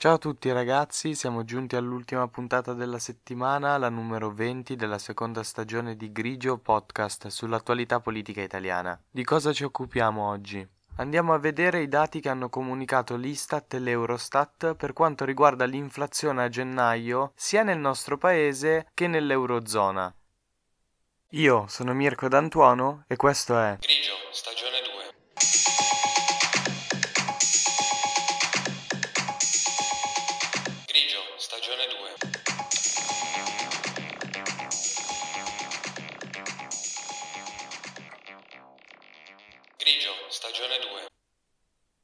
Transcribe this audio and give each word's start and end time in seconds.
Ciao 0.00 0.14
a 0.14 0.18
tutti 0.18 0.50
ragazzi, 0.50 1.14
siamo 1.14 1.44
giunti 1.44 1.76
all'ultima 1.76 2.26
puntata 2.26 2.72
della 2.72 2.98
settimana, 2.98 3.76
la 3.76 3.90
numero 3.90 4.30
20 4.30 4.74
della 4.74 4.96
seconda 4.96 5.42
stagione 5.42 5.94
di 5.94 6.10
Grigio 6.10 6.56
Podcast 6.56 7.26
sull'attualità 7.26 8.00
politica 8.00 8.40
italiana. 8.40 8.98
Di 9.10 9.22
cosa 9.24 9.52
ci 9.52 9.62
occupiamo 9.62 10.26
oggi? 10.26 10.66
Andiamo 10.96 11.34
a 11.34 11.38
vedere 11.38 11.82
i 11.82 11.88
dati 11.88 12.20
che 12.20 12.30
hanno 12.30 12.48
comunicato 12.48 13.14
l'Istat 13.16 13.74
e 13.74 13.78
l'Eurostat 13.78 14.74
per 14.74 14.94
quanto 14.94 15.26
riguarda 15.26 15.66
l'inflazione 15.66 16.44
a 16.44 16.48
gennaio 16.48 17.32
sia 17.34 17.62
nel 17.62 17.78
nostro 17.78 18.16
paese 18.16 18.88
che 18.94 19.06
nell'Eurozona. 19.06 20.14
Io 21.32 21.66
sono 21.68 21.92
Mirko 21.92 22.26
D'Antuono 22.26 23.04
e 23.06 23.16
questo 23.16 23.58
è 23.58 23.76
Grigio, 23.78 24.09
stagione 40.60 40.76
2. 40.78 41.06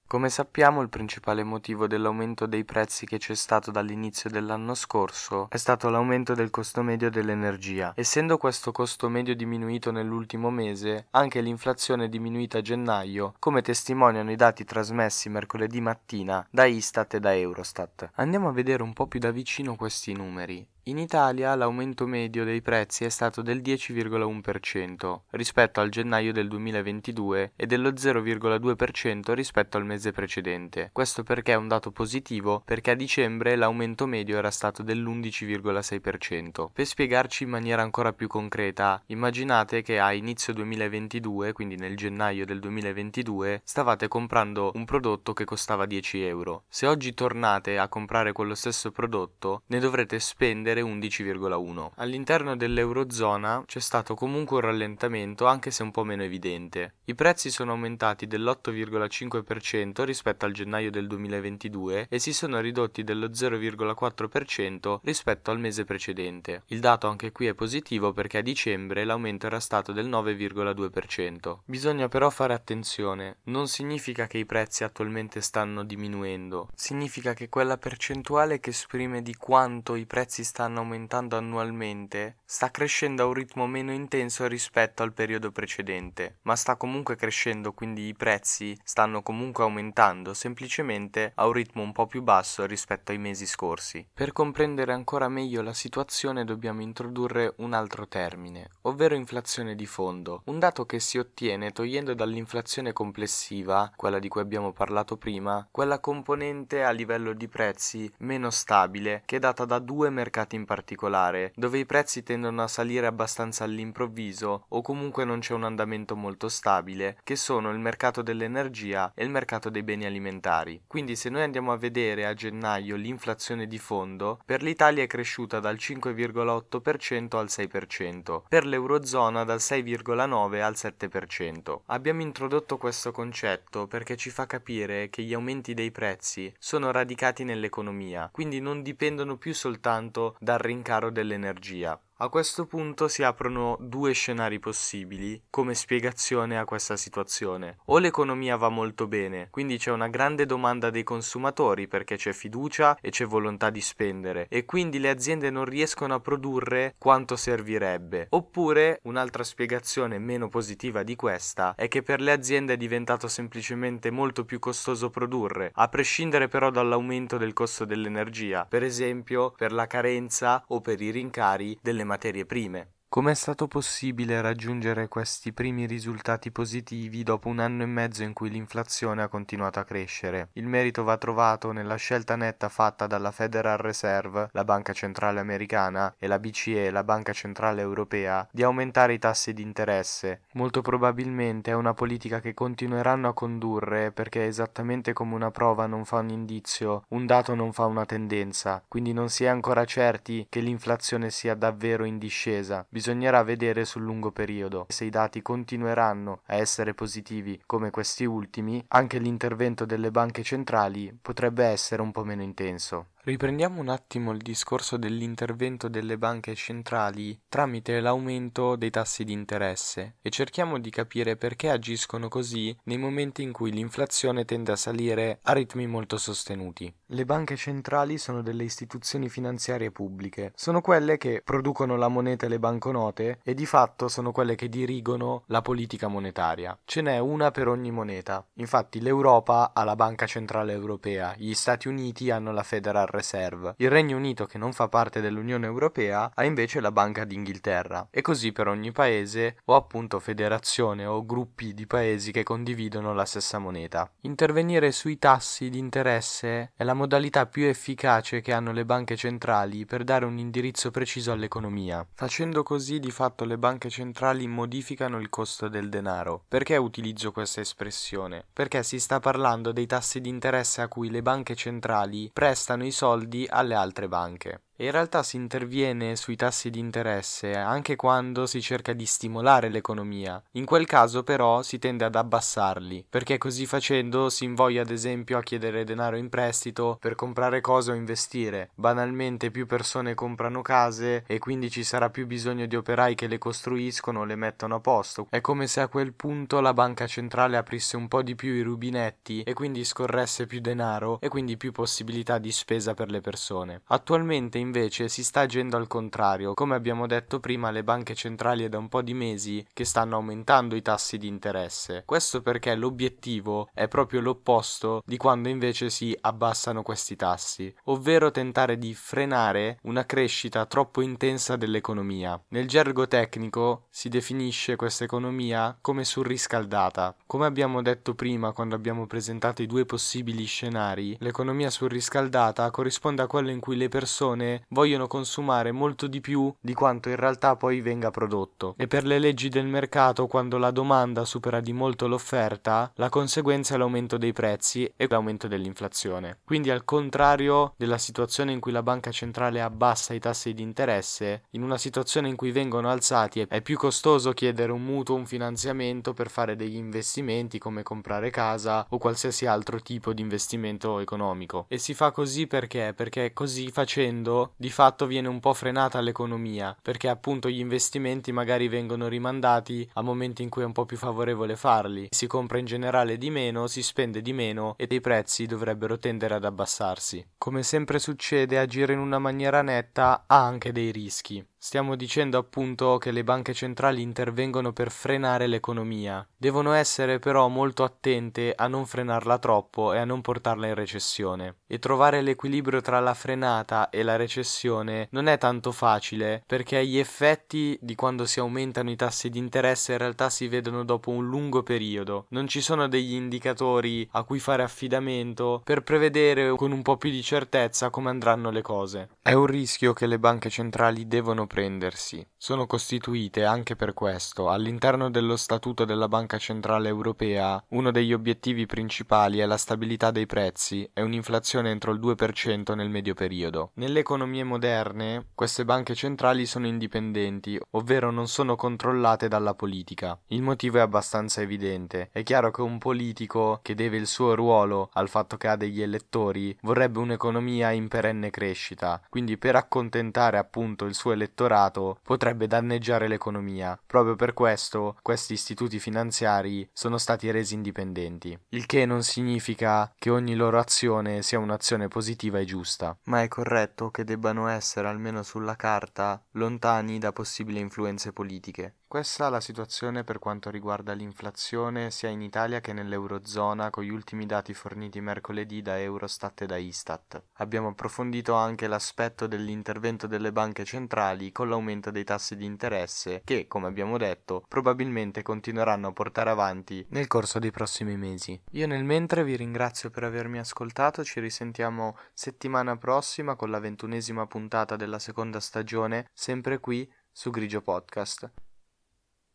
Come 0.06 0.30
sappiamo, 0.30 0.80
il 0.80 0.88
principale 0.88 1.42
motivo 1.44 1.86
dell'aumento 1.86 2.46
dei 2.46 2.64
prezzi 2.64 3.04
che 3.04 3.18
c'è 3.18 3.34
stato 3.34 3.70
dall'inizio 3.70 4.30
dell'anno 4.30 4.74
scorso 4.74 5.48
è 5.50 5.58
stato 5.58 5.90
l'aumento 5.90 6.32
del 6.32 6.48
costo 6.48 6.80
medio 6.80 7.10
dell'energia. 7.10 7.92
Essendo 7.94 8.38
questo 8.38 8.72
costo 8.72 9.10
medio 9.10 9.34
diminuito 9.36 9.90
nell'ultimo 9.90 10.48
mese, 10.48 11.08
anche 11.10 11.42
l'inflazione 11.42 12.06
è 12.06 12.08
diminuita 12.08 12.58
a 12.58 12.62
gennaio, 12.62 13.34
come 13.38 13.60
testimoniano 13.60 14.30
i 14.30 14.36
dati 14.36 14.64
trasmessi 14.64 15.28
mercoledì 15.28 15.82
mattina 15.82 16.46
da 16.50 16.64
Istat 16.64 17.14
e 17.14 17.20
da 17.20 17.36
Eurostat. 17.36 18.12
Andiamo 18.14 18.48
a 18.48 18.52
vedere 18.52 18.82
un 18.82 18.94
po' 18.94 19.06
più 19.06 19.20
da 19.20 19.32
vicino 19.32 19.76
questi 19.76 20.14
numeri. 20.14 20.66
In 20.88 20.98
Italia 20.98 21.52
l'aumento 21.56 22.06
medio 22.06 22.44
dei 22.44 22.62
prezzi 22.62 23.04
è 23.04 23.08
stato 23.08 23.42
del 23.42 23.60
10,1% 23.60 25.22
rispetto 25.30 25.80
al 25.80 25.88
gennaio 25.88 26.32
del 26.32 26.46
2022 26.46 27.54
e 27.56 27.66
dello 27.66 27.90
0,2% 27.90 29.32
rispetto 29.32 29.78
al 29.78 29.84
mese 29.84 30.12
precedente. 30.12 30.90
Questo 30.92 31.24
perché 31.24 31.54
è 31.54 31.56
un 31.56 31.66
dato 31.66 31.90
positivo 31.90 32.62
perché 32.64 32.92
a 32.92 32.94
dicembre 32.94 33.56
l'aumento 33.56 34.06
medio 34.06 34.38
era 34.38 34.52
stato 34.52 34.84
dell'11,6%. 34.84 36.68
Per 36.72 36.86
spiegarci 36.86 37.42
in 37.42 37.50
maniera 37.50 37.82
ancora 37.82 38.12
più 38.12 38.28
concreta, 38.28 39.02
immaginate 39.06 39.82
che 39.82 39.98
a 39.98 40.12
inizio 40.12 40.52
2022, 40.52 41.50
quindi 41.52 41.74
nel 41.74 41.96
gennaio 41.96 42.46
del 42.46 42.60
2022, 42.60 43.62
stavate 43.64 44.06
comprando 44.06 44.70
un 44.76 44.84
prodotto 44.84 45.32
che 45.32 45.44
costava 45.44 45.84
10 45.84 46.22
euro. 46.22 46.62
Se 46.68 46.86
oggi 46.86 47.12
tornate 47.12 47.76
a 47.76 47.88
comprare 47.88 48.30
quello 48.30 48.54
stesso 48.54 48.92
prodotto, 48.92 49.62
ne 49.66 49.80
dovrete 49.80 50.20
spendere 50.20 50.74
11,1. 50.80 51.90
All'interno 51.96 52.56
dell'Eurozona 52.56 53.62
c'è 53.66 53.80
stato 53.80 54.14
comunque 54.14 54.56
un 54.56 54.62
rallentamento 54.62 55.46
anche 55.46 55.70
se 55.70 55.82
un 55.82 55.90
po' 55.90 56.04
meno 56.04 56.22
evidente. 56.22 56.94
I 57.04 57.14
prezzi 57.14 57.50
sono 57.50 57.72
aumentati 57.72 58.26
dell'8,5% 58.26 60.04
rispetto 60.04 60.44
al 60.44 60.52
gennaio 60.52 60.90
del 60.90 61.06
2022 61.06 62.06
e 62.08 62.18
si 62.18 62.32
sono 62.32 62.60
ridotti 62.60 63.04
dello 63.04 63.28
0,4% 63.28 65.00
rispetto 65.02 65.50
al 65.50 65.58
mese 65.58 65.84
precedente. 65.84 66.62
Il 66.66 66.80
dato 66.80 67.06
anche 67.08 67.32
qui 67.32 67.46
è 67.46 67.54
positivo 67.54 68.12
perché 68.12 68.38
a 68.38 68.42
dicembre 68.42 69.04
l'aumento 69.04 69.46
era 69.46 69.60
stato 69.60 69.92
del 69.92 70.08
9,2%. 70.08 71.58
Bisogna 71.64 72.08
però 72.08 72.30
fare 72.30 72.54
attenzione, 72.54 73.36
non 73.44 73.68
significa 73.68 74.26
che 74.26 74.38
i 74.38 74.46
prezzi 74.46 74.84
attualmente 74.84 75.40
stanno 75.40 75.84
diminuendo, 75.84 76.68
significa 76.74 77.34
che 77.34 77.48
quella 77.48 77.78
percentuale 77.78 78.60
che 78.60 78.70
esprime 78.70 79.22
di 79.22 79.34
quanto 79.34 79.94
i 79.94 80.06
prezzi 80.06 80.44
stanno 80.44 80.65
aumentando 80.74 81.36
annualmente 81.36 82.36
sta 82.44 82.70
crescendo 82.70 83.22
a 83.22 83.26
un 83.26 83.34
ritmo 83.34 83.66
meno 83.66 83.92
intenso 83.92 84.46
rispetto 84.46 85.02
al 85.02 85.12
periodo 85.12 85.52
precedente, 85.52 86.38
ma 86.42 86.56
sta 86.56 86.76
comunque 86.76 87.16
crescendo, 87.16 87.72
quindi 87.72 88.08
i 88.08 88.14
prezzi 88.14 88.78
stanno 88.82 89.22
comunque 89.22 89.64
aumentando, 89.64 90.34
semplicemente 90.34 91.32
a 91.36 91.46
un 91.46 91.52
ritmo 91.52 91.82
un 91.82 91.92
po' 91.92 92.06
più 92.06 92.22
basso 92.22 92.66
rispetto 92.66 93.12
ai 93.12 93.18
mesi 93.18 93.46
scorsi. 93.46 94.06
Per 94.12 94.32
comprendere 94.32 94.92
ancora 94.92 95.28
meglio 95.28 95.62
la 95.62 95.72
situazione 95.72 96.44
dobbiamo 96.44 96.82
introdurre 96.82 97.54
un 97.58 97.72
altro 97.72 98.08
termine, 98.08 98.70
ovvero 98.82 99.14
inflazione 99.14 99.74
di 99.74 99.86
fondo, 99.86 100.42
un 100.46 100.58
dato 100.58 100.86
che 100.86 101.00
si 101.00 101.18
ottiene 101.18 101.70
togliendo 101.70 102.14
dall'inflazione 102.14 102.92
complessiva, 102.92 103.92
quella 103.94 104.18
di 104.18 104.28
cui 104.28 104.40
abbiamo 104.40 104.72
parlato 104.72 105.16
prima, 105.16 105.66
quella 105.70 106.00
componente 106.00 106.82
a 106.82 106.90
livello 106.90 107.32
di 107.32 107.48
prezzi 107.48 108.12
meno 108.18 108.50
stabile 108.50 109.22
che 109.24 109.36
è 109.36 109.38
data 109.38 109.64
da 109.64 109.78
due 109.78 110.10
mercati 110.10 110.55
in 110.56 110.64
particolare, 110.64 111.52
dove 111.54 111.78
i 111.78 111.86
prezzi 111.86 112.22
tendono 112.22 112.62
a 112.62 112.68
salire 112.68 113.06
abbastanza 113.06 113.64
all'improvviso 113.64 114.64
o 114.68 114.82
comunque 114.82 115.24
non 115.24 115.38
c'è 115.38 115.54
un 115.54 115.64
andamento 115.64 116.16
molto 116.16 116.48
stabile, 116.48 117.18
che 117.22 117.36
sono 117.36 117.70
il 117.70 117.78
mercato 117.78 118.22
dell'energia 118.22 119.12
e 119.14 119.24
il 119.24 119.30
mercato 119.30 119.70
dei 119.70 119.82
beni 119.82 120.04
alimentari. 120.04 120.82
Quindi 120.86 121.16
se 121.16 121.28
noi 121.28 121.42
andiamo 121.42 121.72
a 121.72 121.76
vedere 121.76 122.26
a 122.26 122.34
gennaio 122.34 122.96
l'inflazione 122.96 123.66
di 123.66 123.78
fondo, 123.78 124.40
per 124.44 124.62
l'Italia 124.62 125.02
è 125.02 125.06
cresciuta 125.06 125.60
dal 125.60 125.76
5,8% 125.76 127.36
al 127.36 127.46
6%, 127.46 128.42
per 128.48 128.66
l'Eurozona 128.66 129.44
dal 129.44 129.58
6,9% 129.58 130.60
al 130.60 130.74
7%. 130.76 131.80
Abbiamo 131.86 132.22
introdotto 132.22 132.76
questo 132.76 133.12
concetto 133.12 133.86
perché 133.86 134.16
ci 134.16 134.30
fa 134.30 134.46
capire 134.46 135.08
che 135.10 135.22
gli 135.22 135.34
aumenti 135.34 135.74
dei 135.74 135.90
prezzi 135.90 136.52
sono 136.58 136.90
radicati 136.90 137.44
nell'economia, 137.44 138.28
quindi 138.32 138.60
non 138.60 138.82
dipendono 138.82 139.36
più 139.36 139.54
soltanto 139.54 140.36
dal 140.46 140.60
rincaro 140.60 141.10
dell'energia. 141.10 142.00
A 142.18 142.30
questo 142.30 142.64
punto 142.64 143.08
si 143.08 143.22
aprono 143.22 143.76
due 143.78 144.14
scenari 144.14 144.58
possibili 144.58 145.38
come 145.50 145.74
spiegazione 145.74 146.58
a 146.58 146.64
questa 146.64 146.96
situazione. 146.96 147.76
O 147.88 147.98
l'economia 147.98 148.56
va 148.56 148.70
molto 148.70 149.06
bene, 149.06 149.48
quindi 149.50 149.76
c'è 149.76 149.90
una 149.90 150.08
grande 150.08 150.46
domanda 150.46 150.88
dei 150.88 151.02
consumatori 151.02 151.86
perché 151.88 152.16
c'è 152.16 152.32
fiducia 152.32 152.96
e 153.02 153.10
c'è 153.10 153.26
volontà 153.26 153.68
di 153.68 153.82
spendere 153.82 154.46
e 154.48 154.64
quindi 154.64 154.98
le 154.98 155.10
aziende 155.10 155.50
non 155.50 155.66
riescono 155.66 156.14
a 156.14 156.20
produrre 156.20 156.94
quanto 156.96 157.36
servirebbe. 157.36 158.28
Oppure 158.30 159.00
un'altra 159.02 159.44
spiegazione 159.44 160.18
meno 160.18 160.48
positiva 160.48 161.02
di 161.02 161.16
questa 161.16 161.74
è 161.74 161.86
che 161.86 162.02
per 162.02 162.22
le 162.22 162.32
aziende 162.32 162.72
è 162.72 162.76
diventato 162.78 163.28
semplicemente 163.28 164.10
molto 164.10 164.46
più 164.46 164.58
costoso 164.58 165.10
produrre, 165.10 165.70
a 165.74 165.88
prescindere 165.88 166.48
però 166.48 166.70
dall'aumento 166.70 167.36
del 167.36 167.52
costo 167.52 167.84
dell'energia, 167.84 168.64
per 168.64 168.82
esempio 168.82 169.50
per 169.50 169.70
la 169.70 169.86
carenza 169.86 170.64
o 170.68 170.80
per 170.80 171.02
i 171.02 171.10
rincari 171.10 171.78
delle 171.82 172.04
materie 172.06 172.46
prime. 172.46 172.95
Come 173.16 173.30
è 173.30 173.34
stato 173.34 173.66
possibile 173.66 174.42
raggiungere 174.42 175.08
questi 175.08 175.54
primi 175.54 175.86
risultati 175.86 176.50
positivi 176.50 177.22
dopo 177.22 177.48
un 177.48 177.60
anno 177.60 177.82
e 177.82 177.86
mezzo 177.86 178.22
in 178.22 178.34
cui 178.34 178.50
l'inflazione 178.50 179.22
ha 179.22 179.28
continuato 179.28 179.78
a 179.78 179.84
crescere? 179.84 180.50
Il 180.52 180.66
merito 180.66 181.02
va 181.02 181.16
trovato 181.16 181.72
nella 181.72 181.96
scelta 181.96 182.36
netta 182.36 182.68
fatta 182.68 183.06
dalla 183.06 183.30
Federal 183.30 183.78
Reserve, 183.78 184.50
la 184.52 184.64
banca 184.64 184.92
centrale 184.92 185.40
americana, 185.40 186.14
e 186.18 186.26
la 186.26 186.38
BCE, 186.38 186.90
la 186.90 187.04
banca 187.04 187.32
centrale 187.32 187.80
europea, 187.80 188.46
di 188.52 188.62
aumentare 188.62 189.14
i 189.14 189.18
tassi 189.18 189.54
di 189.54 189.62
interesse. 189.62 190.42
Molto 190.52 190.82
probabilmente 190.82 191.70
è 191.70 191.74
una 191.74 191.94
politica 191.94 192.40
che 192.40 192.52
continueranno 192.52 193.28
a 193.28 193.32
condurre 193.32 194.12
perché 194.12 194.44
esattamente 194.44 195.14
come 195.14 195.34
una 195.34 195.50
prova 195.50 195.86
non 195.86 196.04
fa 196.04 196.18
un 196.18 196.28
indizio, 196.28 197.04
un 197.08 197.24
dato 197.24 197.54
non 197.54 197.72
fa 197.72 197.86
una 197.86 198.04
tendenza, 198.04 198.84
quindi 198.86 199.14
non 199.14 199.30
si 199.30 199.44
è 199.44 199.46
ancora 199.46 199.86
certi 199.86 200.44
che 200.50 200.60
l'inflazione 200.60 201.30
sia 201.30 201.54
davvero 201.54 202.04
in 202.04 202.18
discesa. 202.18 202.86
Bisognerà 203.06 203.44
vedere 203.44 203.84
sul 203.84 204.02
lungo 204.02 204.32
periodo. 204.32 204.86
Se 204.88 205.04
i 205.04 205.10
dati 205.10 205.40
continueranno 205.40 206.40
a 206.46 206.56
essere 206.56 206.92
positivi 206.92 207.62
come 207.64 207.90
questi 207.90 208.24
ultimi, 208.24 208.84
anche 208.88 209.20
l'intervento 209.20 209.84
delle 209.84 210.10
banche 210.10 210.42
centrali 210.42 211.16
potrebbe 211.22 211.66
essere 211.66 212.02
un 212.02 212.10
po' 212.10 212.24
meno 212.24 212.42
intenso. 212.42 213.10
Riprendiamo 213.26 213.80
un 213.80 213.88
attimo 213.88 214.30
il 214.30 214.38
discorso 214.38 214.96
dell'intervento 214.96 215.88
delle 215.88 216.16
banche 216.16 216.54
centrali 216.54 217.36
tramite 217.48 217.98
l'aumento 217.98 218.76
dei 218.76 218.90
tassi 218.90 219.24
di 219.24 219.32
interesse 219.32 220.18
e 220.22 220.30
cerchiamo 220.30 220.78
di 220.78 220.90
capire 220.90 221.34
perché 221.34 221.68
agiscono 221.68 222.28
così 222.28 222.76
nei 222.84 222.98
momenti 222.98 223.42
in 223.42 223.50
cui 223.50 223.72
l'inflazione 223.72 224.44
tende 224.44 224.70
a 224.70 224.76
salire 224.76 225.40
a 225.42 225.52
ritmi 225.54 225.88
molto 225.88 226.18
sostenuti. 226.18 226.94
Le 227.06 227.24
banche 227.24 227.56
centrali 227.56 228.16
sono 228.16 228.42
delle 228.42 228.62
istituzioni 228.62 229.28
finanziarie 229.28 229.90
pubbliche, 229.90 230.52
sono 230.54 230.80
quelle 230.80 231.18
che 231.18 231.42
producono 231.44 231.96
la 231.96 232.06
moneta 232.06 232.46
e 232.46 232.48
le 232.48 232.60
banconote 232.60 233.40
e 233.42 233.54
di 233.54 233.66
fatto 233.66 234.06
sono 234.06 234.30
quelle 234.30 234.54
che 234.54 234.68
dirigono 234.68 235.42
la 235.46 235.62
politica 235.62 236.06
monetaria. 236.06 236.78
Ce 236.84 237.00
n'è 237.00 237.18
una 237.18 237.50
per 237.50 237.66
ogni 237.66 237.90
moneta. 237.90 238.46
Infatti 238.54 239.00
l'Europa 239.00 239.72
ha 239.74 239.82
la 239.82 239.96
Banca 239.96 240.26
Centrale 240.26 240.72
Europea, 240.72 241.34
gli 241.36 241.54
Stati 241.54 241.88
Uniti 241.88 242.30
hanno 242.30 242.52
la 242.52 242.62
Federal 242.62 243.14
Reserve. 243.16 243.74
Il 243.78 243.90
Regno 243.90 244.16
Unito, 244.16 244.46
che 244.46 244.58
non 244.58 244.72
fa 244.72 244.88
parte 244.88 245.20
dell'Unione 245.20 245.66
Europea, 245.66 246.30
ha 246.34 246.44
invece 246.44 246.80
la 246.80 246.92
Banca 246.92 247.24
d'Inghilterra. 247.24 248.08
E 248.10 248.20
così 248.20 248.52
per 248.52 248.68
ogni 248.68 248.92
paese 248.92 249.56
o 249.64 249.74
appunto 249.74 250.20
federazione 250.20 251.06
o 251.06 251.24
gruppi 251.24 251.74
di 251.74 251.86
paesi 251.86 252.30
che 252.30 252.42
condividono 252.42 253.14
la 253.14 253.24
stessa 253.24 253.58
moneta. 253.58 254.10
Intervenire 254.20 254.92
sui 254.92 255.18
tassi 255.18 255.70
di 255.70 255.78
interesse 255.78 256.72
è 256.76 256.84
la 256.84 256.94
modalità 256.94 257.46
più 257.46 257.64
efficace 257.64 258.40
che 258.40 258.52
hanno 258.52 258.72
le 258.72 258.84
banche 258.84 259.16
centrali 259.16 259.86
per 259.86 260.04
dare 260.04 260.24
un 260.24 260.38
indirizzo 260.38 260.90
preciso 260.90 261.32
all'economia. 261.32 262.06
Facendo 262.14 262.62
così 262.62 263.00
di 263.00 263.10
fatto 263.10 263.44
le 263.44 263.56
banche 263.58 263.88
centrali 263.88 264.46
modificano 264.46 265.18
il 265.18 265.30
costo 265.30 265.68
del 265.68 265.88
denaro. 265.88 266.44
Perché 266.48 266.76
utilizzo 266.76 267.32
questa 267.32 267.60
espressione? 267.60 268.44
Perché 268.52 268.82
si 268.82 269.00
sta 269.00 269.20
parlando 269.20 269.72
dei 269.72 269.86
tassi 269.86 270.20
di 270.20 270.28
interesse 270.28 270.82
a 270.82 270.88
cui 270.88 271.10
le 271.10 271.22
banche 271.22 271.54
centrali 271.54 272.30
prestano 272.32 272.84
i 272.84 272.90
soldi 272.90 273.04
alle 273.46 273.74
altre 273.74 274.08
banche. 274.08 274.65
In 274.78 274.90
realtà 274.90 275.22
si 275.22 275.36
interviene 275.36 276.16
sui 276.16 276.36
tassi 276.36 276.68
di 276.68 276.78
interesse 276.78 277.54
anche 277.54 277.96
quando 277.96 278.44
si 278.44 278.60
cerca 278.60 278.92
di 278.92 279.06
stimolare 279.06 279.70
l'economia. 279.70 280.42
In 280.52 280.66
quel 280.66 280.84
caso 280.84 281.22
però 281.22 281.62
si 281.62 281.78
tende 281.78 282.04
ad 282.04 282.14
abbassarli, 282.14 283.06
perché 283.08 283.38
così 283.38 283.64
facendo 283.64 284.28
si 284.28 284.44
invoglia 284.44 284.82
ad 284.82 284.90
esempio 284.90 285.38
a 285.38 285.42
chiedere 285.42 285.84
denaro 285.84 286.16
in 286.16 286.28
prestito 286.28 286.98
per 287.00 287.14
comprare 287.14 287.62
cose 287.62 287.92
o 287.92 287.94
investire. 287.94 288.68
Banalmente 288.74 289.50
più 289.50 289.64
persone 289.64 290.12
comprano 290.12 290.60
case 290.60 291.24
e 291.26 291.38
quindi 291.38 291.70
ci 291.70 291.82
sarà 291.82 292.10
più 292.10 292.26
bisogno 292.26 292.66
di 292.66 292.76
operai 292.76 293.14
che 293.14 293.28
le 293.28 293.38
costruiscono 293.38 294.20
o 294.20 294.24
le 294.24 294.36
mettono 294.36 294.74
a 294.74 294.80
posto. 294.80 295.26
È 295.30 295.40
come 295.40 295.68
se 295.68 295.80
a 295.80 295.88
quel 295.88 296.12
punto 296.12 296.60
la 296.60 296.74
banca 296.74 297.06
centrale 297.06 297.56
aprisse 297.56 297.96
un 297.96 298.08
po' 298.08 298.20
di 298.20 298.34
più 298.34 298.52
i 298.52 298.60
rubinetti 298.60 299.42
e 299.42 299.54
quindi 299.54 299.86
scorresse 299.86 300.46
più 300.46 300.60
denaro 300.60 301.18
e 301.22 301.28
quindi 301.28 301.56
più 301.56 301.72
possibilità 301.72 302.36
di 302.36 302.52
spesa 302.52 302.92
per 302.92 303.10
le 303.10 303.22
persone. 303.22 303.80
Attualmente 303.86 304.64
invece 304.66 305.08
si 305.08 305.22
sta 305.22 305.40
agendo 305.40 305.76
al 305.76 305.86
contrario. 305.86 306.54
Come 306.54 306.74
abbiamo 306.74 307.06
detto 307.06 307.40
prima, 307.40 307.70
le 307.70 307.84
banche 307.84 308.14
centrali 308.14 308.64
è 308.64 308.68
da 308.68 308.78
un 308.78 308.88
po' 308.88 309.02
di 309.02 309.14
mesi 309.14 309.64
che 309.72 309.84
stanno 309.84 310.16
aumentando 310.16 310.74
i 310.74 310.82
tassi 310.82 311.16
di 311.18 311.28
interesse. 311.28 312.02
Questo 312.04 312.42
perché 312.42 312.74
l'obiettivo 312.74 313.68
è 313.72 313.88
proprio 313.88 314.20
l'opposto 314.20 315.02
di 315.06 315.16
quando 315.16 315.48
invece 315.48 315.88
si 315.88 316.16
abbassano 316.20 316.82
questi 316.82 317.16
tassi, 317.16 317.72
ovvero 317.84 318.30
tentare 318.30 318.76
di 318.76 318.92
frenare 318.94 319.78
una 319.82 320.04
crescita 320.04 320.66
troppo 320.66 321.00
intensa 321.00 321.56
dell'economia. 321.56 322.40
Nel 322.48 322.66
gergo 322.66 323.06
tecnico 323.06 323.86
si 323.90 324.08
definisce 324.08 324.76
questa 324.76 325.04
economia 325.04 325.76
come 325.80 326.04
surriscaldata. 326.04 327.14
Come 327.26 327.46
abbiamo 327.46 327.82
detto 327.82 328.14
prima 328.14 328.52
quando 328.52 328.74
abbiamo 328.74 329.06
presentato 329.06 329.62
i 329.62 329.66
due 329.66 329.84
possibili 329.84 330.44
scenari, 330.44 331.16
l'economia 331.20 331.70
surriscaldata 331.70 332.70
corrisponde 332.70 333.22
a 333.22 333.26
quella 333.26 333.50
in 333.50 333.60
cui 333.60 333.76
le 333.76 333.88
persone 333.88 334.55
vogliono 334.68 335.06
consumare 335.06 335.72
molto 335.72 336.06
di 336.06 336.20
più 336.20 336.52
di 336.60 336.74
quanto 336.74 337.08
in 337.08 337.16
realtà 337.16 337.56
poi 337.56 337.80
venga 337.80 338.10
prodotto. 338.10 338.74
E 338.76 338.86
per 338.86 339.04
le 339.04 339.18
leggi 339.18 339.48
del 339.48 339.66
mercato, 339.66 340.26
quando 340.26 340.58
la 340.58 340.70
domanda 340.70 341.24
supera 341.24 341.60
di 341.60 341.72
molto 341.72 342.06
l'offerta, 342.06 342.90
la 342.96 343.08
conseguenza 343.08 343.74
è 343.74 343.78
l'aumento 343.78 344.16
dei 344.16 344.32
prezzi 344.32 344.90
e 344.96 345.06
l'aumento 345.08 345.48
dell'inflazione. 345.48 346.38
Quindi 346.44 346.70
al 346.70 346.84
contrario 346.84 347.74
della 347.76 347.98
situazione 347.98 348.52
in 348.52 348.60
cui 348.60 348.72
la 348.72 348.82
banca 348.82 349.10
centrale 349.10 349.60
abbassa 349.60 350.14
i 350.14 350.18
tassi 350.18 350.54
di 350.54 350.62
interesse, 350.62 351.44
in 351.50 351.62
una 351.62 351.78
situazione 351.78 352.28
in 352.28 352.36
cui 352.36 352.50
vengono 352.50 352.90
alzati 352.90 353.40
è 353.48 353.60
più 353.60 353.76
costoso 353.76 354.32
chiedere 354.32 354.72
un 354.72 354.82
mutuo, 354.82 355.16
un 355.16 355.26
finanziamento 355.26 356.12
per 356.12 356.30
fare 356.30 356.56
degli 356.56 356.76
investimenti 356.76 357.58
come 357.58 357.82
comprare 357.82 358.30
casa 358.30 358.86
o 358.90 358.98
qualsiasi 358.98 359.46
altro 359.46 359.80
tipo 359.80 360.12
di 360.12 360.22
investimento 360.22 360.98
economico. 361.00 361.66
E 361.68 361.78
si 361.78 361.94
fa 361.94 362.10
così 362.10 362.46
perché? 362.46 362.92
Perché 362.94 363.32
così 363.32 363.70
facendo 363.70 364.45
di 364.56 364.70
fatto 364.70 365.06
viene 365.06 365.28
un 365.28 365.40
po' 365.40 365.54
frenata 365.54 366.00
l'economia, 366.00 366.76
perché 366.80 367.08
appunto 367.08 367.48
gli 367.48 367.58
investimenti 367.58 368.32
magari 368.32 368.68
vengono 368.68 369.08
rimandati 369.08 369.88
a 369.94 370.02
momenti 370.02 370.42
in 370.42 370.48
cui 370.48 370.62
è 370.62 370.66
un 370.66 370.72
po' 370.72 370.86
più 370.86 370.96
favorevole 370.96 371.56
farli. 371.56 372.08
Si 372.10 372.26
compra 372.26 372.58
in 372.58 372.64
generale 372.66 373.18
di 373.18 373.30
meno, 373.30 373.66
si 373.66 373.82
spende 373.82 374.22
di 374.22 374.32
meno 374.32 374.74
e 374.76 374.86
i 374.88 375.00
prezzi 375.00 375.46
dovrebbero 375.46 375.98
tendere 375.98 376.34
ad 376.34 376.44
abbassarsi. 376.44 377.26
Come 377.38 377.62
sempre 377.62 377.98
succede, 377.98 378.58
agire 378.58 378.92
in 378.92 378.98
una 378.98 379.18
maniera 379.18 379.62
netta 379.62 380.24
ha 380.26 380.44
anche 380.44 380.72
dei 380.72 380.90
rischi. 380.90 381.44
Stiamo 381.66 381.96
dicendo 381.96 382.38
appunto 382.38 382.96
che 382.96 383.10
le 383.10 383.24
banche 383.24 383.52
centrali 383.52 384.00
intervengono 384.00 384.72
per 384.72 384.92
frenare 384.92 385.48
l'economia. 385.48 386.24
Devono 386.36 386.70
essere 386.70 387.18
però 387.18 387.48
molto 387.48 387.82
attente 387.82 388.52
a 388.54 388.68
non 388.68 388.86
frenarla 388.86 389.36
troppo 389.38 389.92
e 389.92 389.98
a 389.98 390.04
non 390.04 390.20
portarla 390.20 390.68
in 390.68 390.74
recessione. 390.74 391.56
E 391.66 391.80
trovare 391.80 392.22
l'equilibrio 392.22 392.80
tra 392.82 393.00
la 393.00 393.14
frenata 393.14 393.90
e 393.90 394.04
la 394.04 394.14
recessione 394.14 395.08
non 395.10 395.26
è 395.26 395.38
tanto 395.38 395.72
facile 395.72 396.44
perché 396.46 396.86
gli 396.86 396.98
effetti 396.98 397.76
di 397.82 397.96
quando 397.96 398.26
si 398.26 398.38
aumentano 398.38 398.92
i 398.92 398.96
tassi 398.96 399.28
di 399.28 399.40
interesse 399.40 399.90
in 399.90 399.98
realtà 399.98 400.30
si 400.30 400.46
vedono 400.46 400.84
dopo 400.84 401.10
un 401.10 401.26
lungo 401.26 401.64
periodo. 401.64 402.26
Non 402.28 402.46
ci 402.46 402.60
sono 402.60 402.86
degli 402.86 403.14
indicatori 403.14 404.08
a 404.12 404.22
cui 404.22 404.38
fare 404.38 404.62
affidamento 404.62 405.62
per 405.64 405.82
prevedere 405.82 406.48
con 406.50 406.70
un 406.70 406.82
po' 406.82 406.96
più 406.96 407.10
di 407.10 407.24
certezza 407.24 407.90
come 407.90 408.10
andranno 408.10 408.52
le 408.52 408.62
cose. 408.62 409.08
È 409.20 409.32
un 409.32 409.46
rischio 409.46 409.92
che 409.94 410.06
le 410.06 410.20
banche 410.20 410.48
centrali 410.48 411.08
devono 411.08 411.48
prendersi. 411.56 412.24
Sono 412.36 412.66
costituite 412.66 413.46
anche 413.46 413.76
per 413.76 413.94
questo. 413.94 414.50
All'interno 414.50 415.08
dello 415.08 415.36
Statuto 415.36 415.86
della 415.86 416.06
Banca 416.06 416.36
Centrale 416.36 416.88
Europea, 416.88 417.64
uno 417.68 417.90
degli 417.90 418.12
obiettivi 418.12 418.66
principali 418.66 419.38
è 419.38 419.46
la 419.46 419.56
stabilità 419.56 420.10
dei 420.10 420.26
prezzi 420.26 420.86
e 420.92 421.00
un'inflazione 421.00 421.70
entro 421.70 421.92
il 421.92 421.98
2% 421.98 422.74
nel 422.74 422.90
medio 422.90 423.14
periodo. 423.14 423.70
Nelle 423.76 424.00
economie 424.00 424.44
moderne, 424.44 425.28
queste 425.34 425.64
banche 425.64 425.94
centrali 425.94 426.44
sono 426.44 426.66
indipendenti, 426.66 427.58
ovvero 427.70 428.10
non 428.10 428.28
sono 428.28 428.54
controllate 428.54 429.26
dalla 429.26 429.54
politica. 429.54 430.18
Il 430.26 430.42
motivo 430.42 430.76
è 430.76 430.82
abbastanza 430.82 431.40
evidente. 431.40 432.10
È 432.12 432.22
chiaro 432.22 432.50
che 432.50 432.60
un 432.60 432.76
politico 432.76 433.60
che 433.62 433.74
deve 433.74 433.96
il 433.96 434.06
suo 434.06 434.34
ruolo 434.34 434.90
al 434.92 435.08
fatto 435.08 435.38
che 435.38 435.48
ha 435.48 435.56
degli 435.56 435.80
elettori 435.80 436.54
vorrebbe 436.60 436.98
un'economia 436.98 437.70
in 437.70 437.88
perenne 437.88 438.28
crescita, 438.28 439.00
quindi 439.08 439.38
per 439.38 439.56
accontentare 439.56 440.36
appunto 440.36 440.84
il 440.84 440.92
suo 440.92 441.12
elettorato 441.12 441.44
elettorato 441.46 441.98
potrebbe 442.02 442.46
danneggiare 442.46 443.08
l'economia. 443.08 443.78
Proprio 443.86 444.16
per 444.16 444.34
questo 444.34 444.96
questi 445.02 445.32
istituti 445.34 445.78
finanziari 445.78 446.68
sono 446.72 446.98
stati 446.98 447.30
resi 447.30 447.54
indipendenti, 447.54 448.38
il 448.50 448.66
che 448.66 448.84
non 448.84 449.02
significa 449.02 449.92
che 449.98 450.10
ogni 450.10 450.34
loro 450.34 450.58
azione 450.58 451.22
sia 451.22 451.38
un'azione 451.38 451.88
positiva 451.88 452.38
e 452.38 452.44
giusta, 452.44 452.96
ma 453.04 453.22
è 453.22 453.28
corretto 453.28 453.90
che 453.90 454.04
debbano 454.04 454.48
essere, 454.48 454.88
almeno 454.88 455.22
sulla 455.22 455.56
carta, 455.56 456.22
lontani 456.32 456.98
da 456.98 457.12
possibili 457.12 457.60
influenze 457.60 458.12
politiche. 458.12 458.74
Questa 458.88 459.26
è 459.26 459.30
la 459.30 459.40
situazione 459.40 460.04
per 460.04 460.20
quanto 460.20 460.48
riguarda 460.48 460.92
l'inflazione 460.92 461.90
sia 461.90 462.08
in 462.08 462.22
Italia 462.22 462.60
che 462.60 462.72
nell'Eurozona 462.72 463.68
con 463.68 463.82
gli 463.82 463.88
ultimi 463.88 464.26
dati 464.26 464.54
forniti 464.54 465.00
mercoledì 465.00 465.60
da 465.60 465.80
Eurostat 465.80 466.42
e 466.42 466.46
da 466.46 466.56
Istat. 466.56 467.20
Abbiamo 467.38 467.70
approfondito 467.70 468.34
anche 468.34 468.68
l'aspetto 468.68 469.26
dell'intervento 469.26 470.06
delle 470.06 470.30
banche 470.30 470.64
centrali 470.64 471.32
con 471.32 471.48
l'aumento 471.48 471.90
dei 471.90 472.04
tassi 472.04 472.36
di 472.36 472.44
interesse 472.44 473.22
che, 473.24 473.48
come 473.48 473.66
abbiamo 473.66 473.98
detto, 473.98 474.44
probabilmente 474.46 475.22
continueranno 475.22 475.88
a 475.88 475.92
portare 475.92 476.30
avanti 476.30 476.86
nel 476.90 477.08
corso 477.08 477.40
dei 477.40 477.50
prossimi 477.50 477.96
mesi. 477.96 478.40
Io 478.52 478.68
nel 478.68 478.84
mentre 478.84 479.24
vi 479.24 479.34
ringrazio 479.34 479.90
per 479.90 480.04
avermi 480.04 480.38
ascoltato, 480.38 481.02
ci 481.02 481.18
risentiamo 481.18 481.98
settimana 482.14 482.76
prossima 482.76 483.34
con 483.34 483.50
la 483.50 483.58
ventunesima 483.58 484.28
puntata 484.28 484.76
della 484.76 485.00
seconda 485.00 485.40
stagione, 485.40 486.08
sempre 486.12 486.60
qui 486.60 486.88
su 487.10 487.30
Grigio 487.30 487.62
Podcast. 487.62 488.30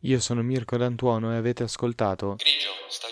Io 0.04 0.20
sono 0.20 0.42
Mirko 0.42 0.78
D'Antuono 0.78 1.32
e 1.32 1.36
avete 1.36 1.62
ascoltato 1.62 2.34
Grigio, 2.36 2.70
stagione 2.88 3.11